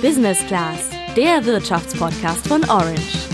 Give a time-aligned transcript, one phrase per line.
[0.00, 3.27] Business Class, der Wirtschaftspodcast von Orange.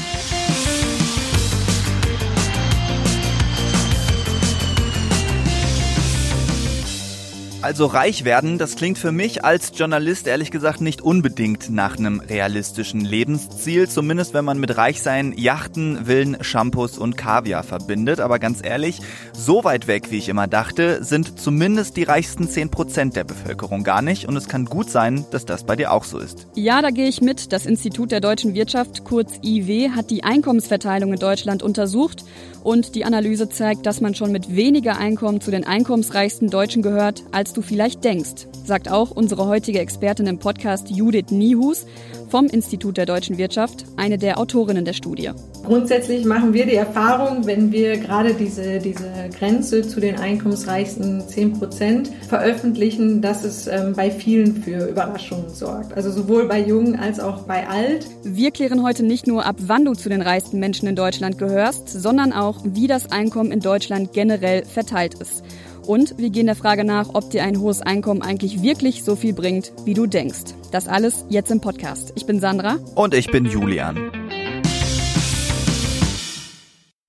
[7.65, 12.21] Also reich werden, das klingt für mich als Journalist ehrlich gesagt nicht unbedingt nach einem
[12.21, 18.21] realistischen Lebensziel, zumindest wenn man mit Reichsein Yachten, Villen, Shampoos und Kaviar verbindet.
[18.21, 19.01] Aber ganz ehrlich,
[19.33, 24.03] so weit weg, wie ich immer dachte, sind zumindest die reichsten 10% der Bevölkerung gar
[24.03, 24.29] nicht.
[24.29, 26.46] Und es kann gut sein, dass das bei dir auch so ist.
[26.57, 27.51] Ja, da gehe ich mit.
[27.55, 32.24] Das Institut der deutschen Wirtschaft, kurz IW, hat die Einkommensverteilung in Deutschland untersucht
[32.62, 37.23] und die Analyse zeigt, dass man schon mit weniger Einkommen zu den einkommensreichsten Deutschen gehört,
[37.33, 41.87] als du vielleicht denkst, sagt auch unsere heutige Expertin im Podcast Judith Niehus
[42.29, 45.30] vom Institut der deutschen Wirtschaft, eine der Autorinnen der Studie.
[45.65, 49.09] Grundsätzlich machen wir die Erfahrung, wenn wir gerade diese, diese
[49.39, 55.95] Grenze zu den einkommensreichsten 10 Prozent veröffentlichen, dass es ähm, bei vielen für Überraschungen sorgt.
[55.95, 58.07] Also sowohl bei Jungen als auch bei Alt.
[58.25, 61.89] Wir klären heute nicht nur ab, wann du zu den reichsten Menschen in Deutschland gehörst,
[61.89, 65.44] sondern auch, wie das Einkommen in Deutschland generell verteilt ist.
[65.86, 69.32] Und wir gehen der Frage nach, ob dir ein hohes Einkommen eigentlich wirklich so viel
[69.32, 70.54] bringt, wie du denkst.
[70.72, 72.12] Das alles jetzt im Podcast.
[72.16, 72.78] Ich bin Sandra.
[72.94, 74.23] Und ich bin Julian.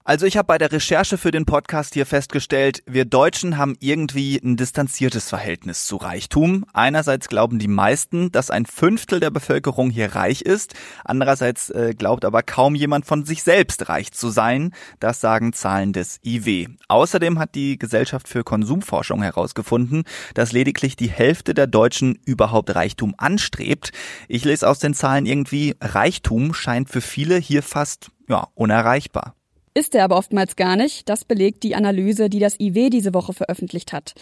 [0.07, 4.37] Also ich habe bei der Recherche für den Podcast hier festgestellt, wir Deutschen haben irgendwie
[4.37, 6.63] ein distanziertes Verhältnis zu Reichtum.
[6.73, 10.75] Einerseits glauben die meisten, dass ein Fünftel der Bevölkerung hier reich ist.
[11.03, 14.75] Andererseits äh, glaubt aber kaum jemand von sich selbst reich zu sein.
[14.99, 16.67] Das sagen Zahlen des IW.
[16.87, 20.03] Außerdem hat die Gesellschaft für Konsumforschung herausgefunden,
[20.35, 23.91] dass lediglich die Hälfte der Deutschen überhaupt Reichtum anstrebt.
[24.27, 29.33] Ich lese aus den Zahlen irgendwie, Reichtum scheint für viele hier fast ja, unerreichbar.
[29.77, 31.09] Ist er aber oftmals gar nicht.
[31.09, 34.13] Das belegt die Analyse, die das IW diese Woche veröffentlicht hat.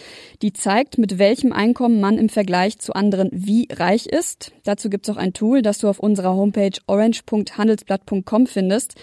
[0.42, 4.50] Die zeigt, mit welchem Einkommen man im Vergleich zu anderen wie reich ist.
[4.64, 8.96] Dazu gibt es auch ein Tool, das du auf unserer Homepage orange.handelsblatt.com findest.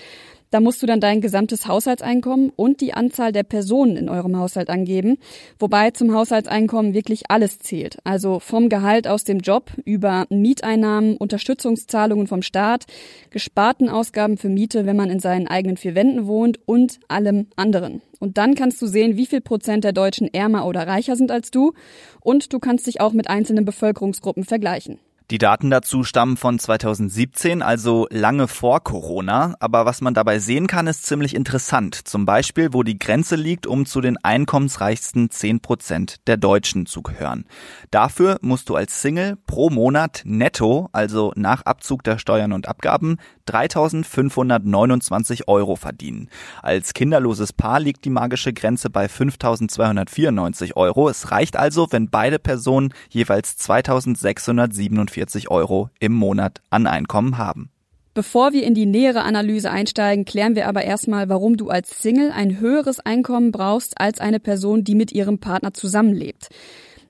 [0.52, 4.70] Da musst du dann dein gesamtes Haushaltseinkommen und die Anzahl der Personen in eurem Haushalt
[4.70, 5.18] angeben,
[5.58, 8.00] wobei zum Haushaltseinkommen wirklich alles zählt.
[8.04, 12.86] Also vom Gehalt aus dem Job über Mieteinnahmen, Unterstützungszahlungen vom Staat,
[13.30, 18.02] gesparten Ausgaben für Miete, wenn man in seinen eigenen vier Wänden wohnt und allem anderen.
[18.20, 21.50] Und dann kannst du sehen, wie viel Prozent der Deutschen ärmer oder reicher sind als
[21.50, 21.72] du
[22.20, 25.00] und du kannst dich auch mit einzelnen Bevölkerungsgruppen vergleichen.
[25.32, 29.56] Die Daten dazu stammen von 2017, also lange vor Corona.
[29.62, 31.96] Aber was man dabei sehen kann, ist ziemlich interessant.
[31.96, 37.02] Zum Beispiel, wo die Grenze liegt, um zu den einkommensreichsten 10 Prozent der Deutschen zu
[37.02, 37.46] gehören.
[37.92, 43.16] Dafür musst du als Single pro Monat netto, also nach Abzug der Steuern und Abgaben,
[43.48, 46.30] 3.529 Euro verdienen.
[46.62, 51.08] Als kinderloses Paar liegt die magische Grenze bei 5.294 Euro.
[51.08, 57.70] Es reicht also, wenn beide Personen jeweils 2.647 140 Euro im Monat an Einkommen haben.
[58.14, 62.32] Bevor wir in die nähere Analyse einsteigen, klären wir aber erstmal, warum du als Single
[62.32, 66.50] ein höheres Einkommen brauchst als eine Person, die mit ihrem Partner zusammenlebt.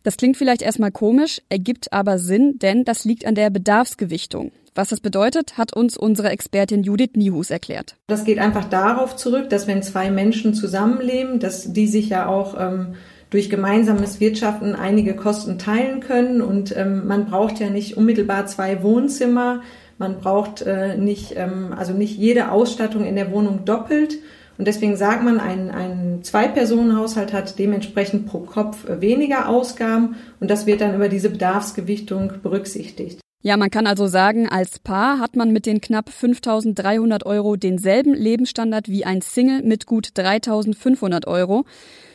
[0.04, 4.52] Das klingt vielleicht erstmal komisch, ergibt aber Sinn, denn das liegt an der Bedarfsgewichtung.
[4.76, 7.96] Was das bedeutet, hat uns unsere Expertin Judith Niehus erklärt.
[8.08, 12.56] Das geht einfach darauf zurück, dass wenn zwei Menschen zusammenleben, dass die sich ja auch
[12.58, 12.96] ähm,
[13.32, 16.42] durch gemeinsames Wirtschaften einige Kosten teilen können.
[16.42, 19.62] Und ähm, man braucht ja nicht unmittelbar zwei Wohnzimmer.
[19.98, 24.20] Man braucht äh, nicht, ähm, also nicht jede Ausstattung in der Wohnung doppelt.
[24.58, 30.68] Und deswegen sagt man, ein, ein Zwei-Personen-Haushalt hat dementsprechend pro Kopf weniger Ausgaben und das
[30.68, 33.22] wird dann über diese Bedarfsgewichtung berücksichtigt.
[33.44, 38.14] Ja, man kann also sagen, als Paar hat man mit den knapp 5300 Euro denselben
[38.14, 41.66] Lebensstandard wie ein Single mit gut 3500 Euro.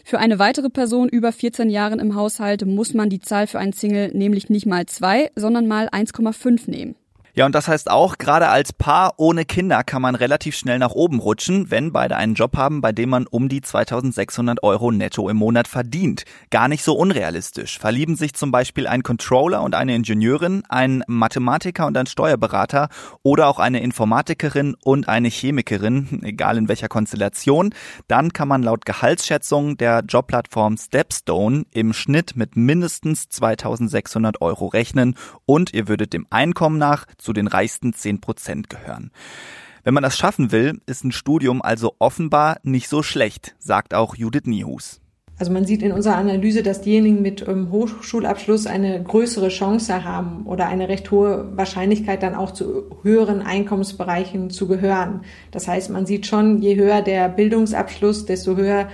[0.04, 3.72] Für eine weitere Person über 14 Jahren im Haushalt muss man die Zahl für einen
[3.72, 6.94] Single nämlich nicht mal zwei, sondern mal 1,5 nehmen.
[7.38, 10.92] Ja, und das heißt auch, gerade als Paar ohne Kinder kann man relativ schnell nach
[10.92, 15.28] oben rutschen, wenn beide einen Job haben, bei dem man um die 2600 Euro netto
[15.28, 16.24] im Monat verdient.
[16.48, 17.78] Gar nicht so unrealistisch.
[17.78, 22.88] Verlieben sich zum Beispiel ein Controller und eine Ingenieurin, ein Mathematiker und ein Steuerberater
[23.22, 27.74] oder auch eine Informatikerin und eine Chemikerin, egal in welcher Konstellation,
[28.08, 35.16] dann kann man laut Gehaltsschätzung der Jobplattform Stepstone im Schnitt mit mindestens 2600 Euro rechnen
[35.44, 39.10] und ihr würdet dem Einkommen nach zu den reichsten 10 Prozent gehören.
[39.82, 44.14] Wenn man das schaffen will, ist ein Studium also offenbar nicht so schlecht, sagt auch
[44.14, 45.00] Judith Niehus.
[45.38, 50.46] Also man sieht in unserer Analyse, dass diejenigen mit ähm, Hochschulabschluss eine größere Chance haben
[50.46, 55.22] oder eine recht hohe Wahrscheinlichkeit dann auch zu höheren Einkommensbereichen zu gehören.
[55.50, 58.88] Das heißt, man sieht schon, je höher der Bildungsabschluss, desto höher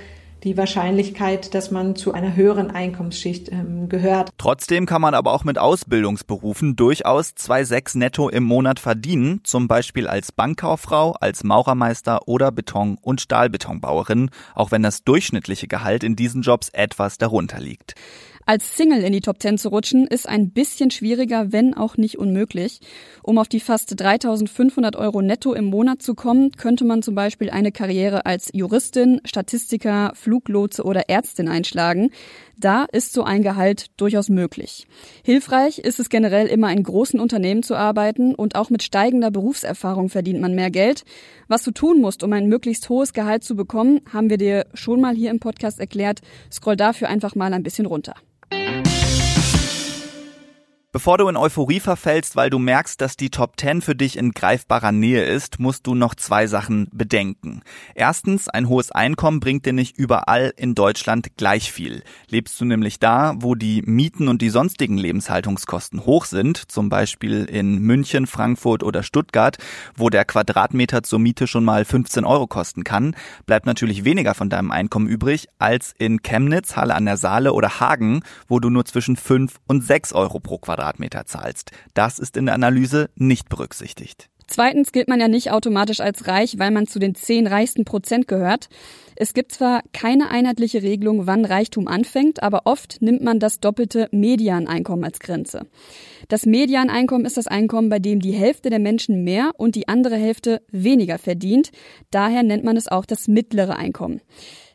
[0.44, 4.30] die Wahrscheinlichkeit, dass man zu einer höheren Einkommensschicht ähm, gehört.
[4.38, 10.08] Trotzdem kann man aber auch mit Ausbildungsberufen durchaus 2,6 netto im Monat verdienen, zum Beispiel
[10.08, 16.42] als Bankkauffrau, als Maurermeister oder Beton- und Stahlbetonbauerin, auch wenn das durchschnittliche Gehalt in diesen
[16.42, 17.94] Jobs etwas darunter liegt.
[18.44, 22.18] Als Single in die Top 10 zu rutschen, ist ein bisschen schwieriger, wenn auch nicht
[22.18, 22.80] unmöglich.
[23.22, 27.50] Um auf die fast 3500 Euro netto im Monat zu kommen, könnte man zum Beispiel
[27.50, 32.10] eine Karriere als Juristin, Statistiker, Fluglotse oder Ärztin einschlagen.
[32.58, 34.88] Da ist so ein Gehalt durchaus möglich.
[35.22, 40.08] Hilfreich ist es generell immer in großen Unternehmen zu arbeiten und auch mit steigender Berufserfahrung
[40.08, 41.04] verdient man mehr Geld.
[41.46, 45.00] Was du tun musst, um ein möglichst hohes Gehalt zu bekommen, haben wir dir schon
[45.00, 46.22] mal hier im Podcast erklärt.
[46.50, 48.14] Scroll dafür einfach mal ein bisschen runter.
[50.94, 54.32] Bevor du in Euphorie verfällst, weil du merkst, dass die Top 10 für dich in
[54.32, 57.62] greifbarer Nähe ist, musst du noch zwei Sachen bedenken.
[57.94, 62.02] Erstens, ein hohes Einkommen bringt dir nicht überall in Deutschland gleich viel.
[62.28, 67.46] Lebst du nämlich da, wo die Mieten und die sonstigen Lebenshaltungskosten hoch sind, zum Beispiel
[67.46, 69.56] in München, Frankfurt oder Stuttgart,
[69.96, 73.16] wo der Quadratmeter zur Miete schon mal 15 Euro kosten kann,
[73.46, 77.80] bleibt natürlich weniger von deinem Einkommen übrig als in Chemnitz, Halle an der Saale oder
[77.80, 81.70] Hagen, wo du nur zwischen 5 und 6 Euro pro Quadratmeter Quadratmeter zahlst.
[81.94, 84.28] Das ist in der Analyse nicht berücksichtigt.
[84.48, 88.28] Zweitens gilt man ja nicht automatisch als reich, weil man zu den zehn reichsten Prozent
[88.28, 88.68] gehört.
[89.14, 94.08] Es gibt zwar keine einheitliche Regelung, wann Reichtum anfängt, aber oft nimmt man das doppelte
[94.10, 95.66] Medianeinkommen als Grenze.
[96.28, 100.16] Das Medianeinkommen ist das Einkommen, bei dem die Hälfte der Menschen mehr und die andere
[100.16, 101.70] Hälfte weniger verdient.
[102.10, 104.20] Daher nennt man es auch das mittlere Einkommen.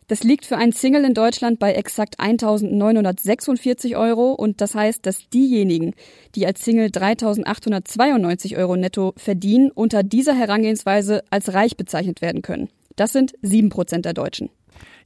[0.10, 5.28] Das liegt für einen Single in Deutschland bei exakt 1.946 Euro und das heißt, dass
[5.28, 5.96] diejenigen,
[6.34, 12.70] die als Single 3.892 Euro netto verdienen, unter dieser Herangehensweise als reich bezeichnet werden können.
[12.96, 14.50] Das sind sieben Prozent der Deutschen.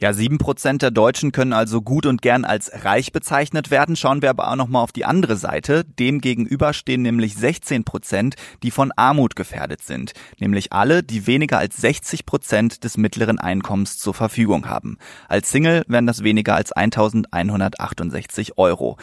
[0.02, 3.96] Ja, sieben Prozent der Deutschen können also gut und gern als reich bezeichnet werden.
[3.96, 5.86] Schauen wir aber auch nochmal auf die andere Seite.
[5.86, 10.14] Dem gegenüber stehen nämlich 16 Prozent, die von Armut gefährdet sind.
[10.40, 14.98] Nämlich alle, die weniger als 60 Prozent des mittleren Einkommens zur Verfügung haben.
[15.30, 18.98] Als Single wären das weniger als 1168 Euro.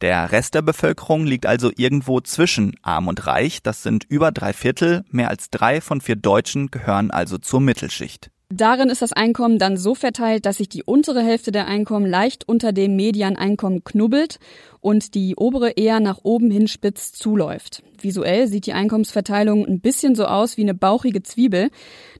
[0.00, 3.62] Der Rest der Bevölkerung liegt also irgendwo zwischen arm und reich.
[3.62, 5.04] Das sind über drei Viertel.
[5.10, 8.30] Mehr als drei von vier Deutschen gehören also zur Mittelschicht.
[8.50, 12.46] Darin ist das Einkommen dann so verteilt, dass sich die untere Hälfte der Einkommen leicht
[12.46, 14.38] unter dem Medianeinkommen knubbelt
[14.80, 17.82] und die obere eher nach oben hin spitz zuläuft.
[18.00, 21.70] Visuell sieht die Einkommensverteilung ein bisschen so aus wie eine bauchige Zwiebel.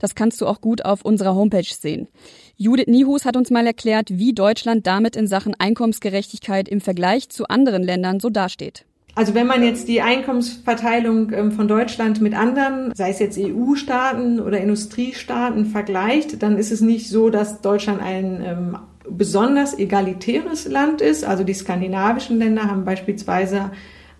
[0.00, 2.08] Das kannst du auch gut auf unserer Homepage sehen.
[2.56, 7.48] Judith Nihus hat uns mal erklärt, wie Deutschland damit in Sachen Einkommensgerechtigkeit im Vergleich zu
[7.48, 8.86] anderen Ländern so dasteht.
[9.16, 14.40] Also wenn man jetzt die Einkommensverteilung ähm, von Deutschland mit anderen, sei es jetzt EU-Staaten
[14.40, 18.78] oder Industriestaaten vergleicht, dann ist es nicht so, dass Deutschland ein ähm,
[19.08, 21.24] besonders egalitäres Land ist.
[21.24, 23.70] Also die skandinavischen Länder haben beispielsweise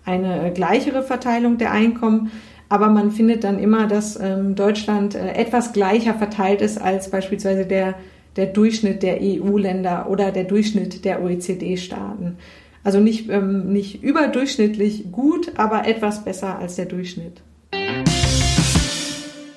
[0.05, 2.31] eine gleichere Verteilung der Einkommen.
[2.69, 7.65] Aber man findet dann immer, dass ähm, Deutschland äh, etwas gleicher verteilt ist als beispielsweise
[7.65, 7.95] der,
[8.37, 12.37] der Durchschnitt der EU-Länder oder der Durchschnitt der OECD-Staaten.
[12.85, 17.41] Also nicht, ähm, nicht überdurchschnittlich gut, aber etwas besser als der Durchschnitt.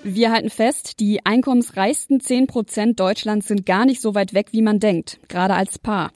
[0.02, 4.62] Wir halten fest, die einkommensreichsten 10 Prozent Deutschlands sind gar nicht so weit weg, wie
[4.62, 6.12] man denkt, gerade als Paar.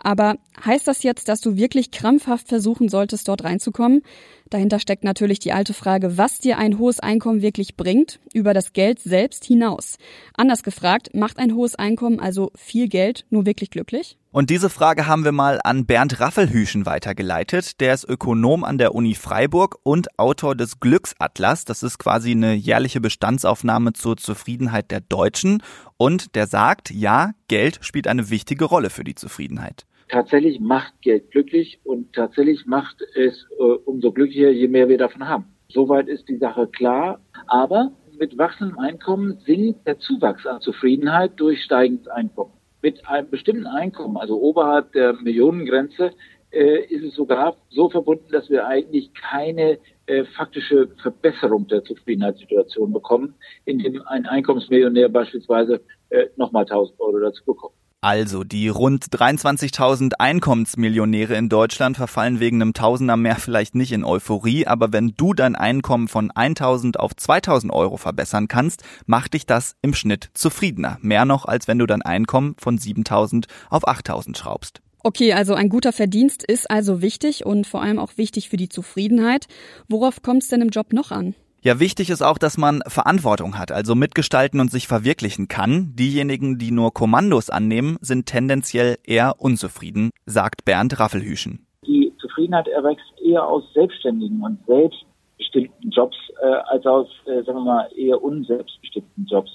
[0.00, 0.34] Aber
[0.64, 4.02] heißt das jetzt, dass du wirklich krampfhaft versuchen solltest, dort reinzukommen?
[4.50, 8.72] Dahinter steckt natürlich die alte Frage, was dir ein hohes Einkommen wirklich bringt, über das
[8.72, 9.96] Geld selbst hinaus.
[10.34, 14.18] Anders gefragt, macht ein hohes Einkommen, also viel Geld, nur wirklich glücklich?
[14.30, 17.80] Und diese Frage haben wir mal an Bernd Raffelhüschen weitergeleitet.
[17.80, 21.64] Der ist Ökonom an der Uni Freiburg und Autor des Glücksatlas.
[21.64, 25.62] Das ist quasi eine jährliche Bestandsaufnahme zur Zufriedenheit der Deutschen.
[25.96, 31.30] Und der sagt, ja, Geld spielt eine wichtige Rolle für die Zufriedenheit tatsächlich macht Geld
[31.30, 35.46] glücklich und tatsächlich macht es äh, umso glücklicher, je mehr wir davon haben.
[35.68, 37.20] Soweit ist die Sache klar.
[37.46, 42.52] Aber mit wachsendem Einkommen sinkt der Zuwachs an Zufriedenheit durch steigendes Einkommen.
[42.82, 46.12] Mit einem bestimmten Einkommen, also oberhalb der Millionengrenze,
[46.52, 52.92] äh, ist es sogar so verbunden, dass wir eigentlich keine äh, faktische Verbesserung der Zufriedenheitssituation
[52.92, 53.34] bekommen,
[53.64, 57.74] indem ein Einkommensmillionär beispielsweise äh, nochmal 1000 Euro dazu bekommt.
[58.06, 64.04] Also, die rund 23.000 Einkommensmillionäre in Deutschland verfallen wegen einem Tausender mehr vielleicht nicht in
[64.04, 69.44] Euphorie, aber wenn du dein Einkommen von 1.000 auf 2.000 Euro verbessern kannst, macht dich
[69.44, 70.98] das im Schnitt zufriedener.
[71.00, 74.82] Mehr noch, als wenn du dein Einkommen von 7.000 auf 8.000 schraubst.
[75.02, 78.68] Okay, also ein guter Verdienst ist also wichtig und vor allem auch wichtig für die
[78.68, 79.48] Zufriedenheit.
[79.88, 81.34] Worauf kommt es denn im Job noch an?
[81.62, 85.94] Ja, wichtig ist auch, dass man Verantwortung hat, also mitgestalten und sich verwirklichen kann.
[85.96, 91.66] Diejenigen, die nur Kommandos annehmen, sind tendenziell eher unzufrieden, sagt Bernd Raffelhüschen.
[91.86, 97.64] Die Zufriedenheit erwächst eher aus selbstständigen und selbstbestimmten Jobs äh, als aus, äh, sagen wir
[97.64, 99.50] mal, eher unselbstbestimmten Jobs.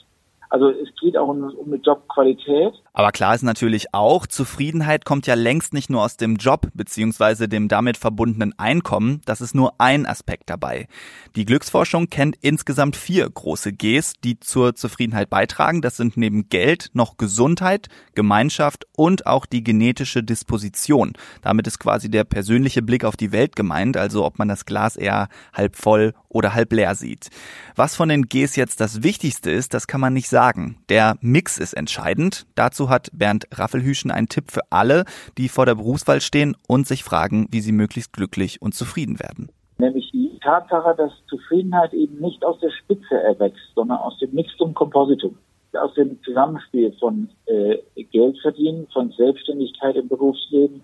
[0.52, 2.74] Also es geht auch um, um eine Jobqualität.
[2.92, 7.48] Aber klar ist natürlich auch, Zufriedenheit kommt ja längst nicht nur aus dem Job beziehungsweise
[7.48, 9.22] dem damit verbundenen Einkommen.
[9.24, 10.90] Das ist nur ein Aspekt dabei.
[11.38, 15.82] Die Glücksforschung kennt insgesamt vier große Gs, die zur Zufriedenheit beitragen.
[15.82, 21.14] Das sind neben Geld noch Gesundheit, Gemeinschaft und auch die genetische Disposition.
[21.42, 24.98] Damit ist quasi der persönliche Blick auf die Welt gemeint, also ob man das Glas
[24.98, 27.30] eher halb voll oder halb leer sieht.
[27.78, 30.78] Was von den Gs jetzt das Wichtigste ist, das kann man nicht sagen sagen.
[30.90, 32.48] Der Mix ist entscheidend.
[32.56, 35.06] Dazu hat Bernd Raffelhüschen einen Tipp für alle,
[35.38, 39.50] die vor der Berufswahl stehen und sich fragen, wie sie möglichst glücklich und zufrieden werden.
[39.78, 44.74] Nämlich die Tatsache, dass Zufriedenheit eben nicht aus der Spitze erwächst, sondern aus dem Mixtum
[44.74, 45.38] Compositum
[45.74, 47.78] aus dem Zusammenspiel von äh,
[48.12, 50.82] Geldverdienen, von Selbstständigkeit im Berufsleben,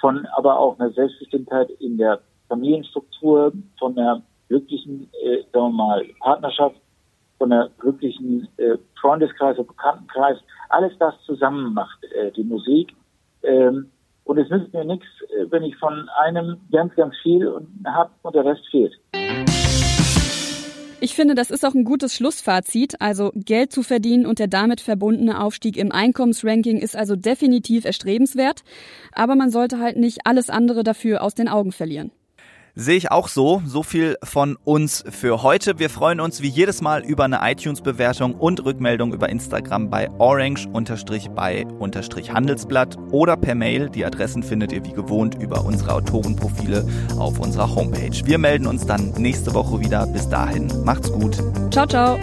[0.00, 6.04] von aber auch einer Selbstbestimmtheit in der Familienstruktur, von einer glücklichen, äh, sagen wir mal,
[6.20, 6.76] Partnerschaft
[7.38, 10.38] von einer glücklichen äh, Freundeskreis und Bekanntenkreis,
[10.68, 12.94] alles das zusammen macht äh, die Musik.
[13.42, 13.90] Ähm,
[14.24, 17.48] und es nützt mir nichts, äh, wenn ich von einem ganz, ganz viel
[17.86, 18.94] habe und der Rest fehlt.
[20.98, 23.00] Ich finde, das ist auch ein gutes Schlussfazit.
[23.00, 28.64] Also Geld zu verdienen und der damit verbundene Aufstieg im Einkommensranking ist also definitiv erstrebenswert.
[29.12, 32.10] Aber man sollte halt nicht alles andere dafür aus den Augen verlieren.
[32.78, 33.62] Sehe ich auch so.
[33.64, 35.78] So viel von uns für heute.
[35.78, 42.98] Wir freuen uns wie jedes Mal über eine iTunes-Bewertung und Rückmeldung über Instagram bei orange-bei-handelsblatt
[43.12, 43.88] oder per Mail.
[43.88, 46.86] Die Adressen findet ihr wie gewohnt über unsere Autorenprofile
[47.18, 48.20] auf unserer Homepage.
[48.26, 50.06] Wir melden uns dann nächste Woche wieder.
[50.08, 51.42] Bis dahin, macht's gut.
[51.70, 52.18] Ciao, ciao.